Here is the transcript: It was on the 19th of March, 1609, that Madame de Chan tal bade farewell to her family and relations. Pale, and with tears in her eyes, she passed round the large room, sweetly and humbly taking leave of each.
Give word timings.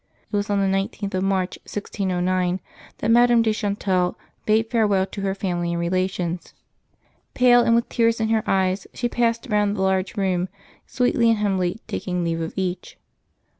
It 0.31 0.35
was 0.35 0.49
on 0.49 0.59
the 0.59 0.77
19th 0.77 1.13
of 1.13 1.21
March, 1.23 1.57
1609, 1.59 2.59
that 2.97 3.11
Madame 3.11 3.43
de 3.43 3.53
Chan 3.53 3.75
tal 3.75 4.17
bade 4.47 4.67
farewell 4.71 5.05
to 5.05 5.21
her 5.21 5.35
family 5.35 5.73
and 5.73 5.79
relations. 5.79 6.55
Pale, 7.35 7.61
and 7.61 7.75
with 7.75 7.87
tears 7.87 8.19
in 8.19 8.29
her 8.29 8.41
eyes, 8.49 8.87
she 8.95 9.07
passed 9.07 9.45
round 9.51 9.77
the 9.77 9.83
large 9.83 10.17
room, 10.17 10.49
sweetly 10.87 11.29
and 11.29 11.37
humbly 11.37 11.81
taking 11.85 12.23
leave 12.23 12.41
of 12.41 12.53
each. 12.55 12.97